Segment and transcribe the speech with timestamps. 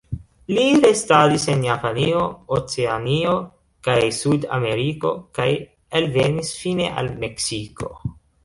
[0.53, 2.23] Li restadis en Japanio,
[2.57, 3.35] Oceanio
[3.89, 5.49] kaj Sudameriko, kaj
[6.01, 7.97] alvenis fine al Meksiko.